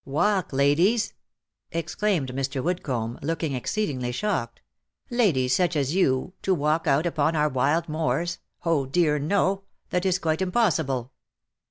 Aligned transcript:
"Walk, 0.03 0.51
ladies!" 0.51 1.13
exclaimed 1.71 2.29
Mr. 2.29 2.63
Woodcomb, 2.63 3.19
looking 3.21 3.53
exceedingly 3.53 4.11
shocked," 4.11 4.59
ladies 5.11 5.55
such 5.55 5.75
as 5.75 5.93
you 5.93 6.33
to 6.41 6.55
walk 6.55 6.87
out 6.87 7.05
upon 7.05 7.35
our 7.35 7.49
wild 7.49 7.87
moors? 7.87 8.39
Oh 8.65 8.87
dear 8.87 9.19
no! 9.19 9.61
That 9.91 10.07
is 10.07 10.17
quite 10.17 10.41
impossible 10.41 11.11